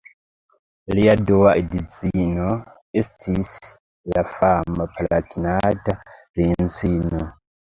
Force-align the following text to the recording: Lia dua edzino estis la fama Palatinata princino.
Lia 0.99 1.11
dua 1.25 1.51
edzino 1.63 2.47
estis 3.01 3.51
la 4.17 4.25
fama 4.33 4.89
Palatinata 4.97 5.97
princino. 6.17 7.23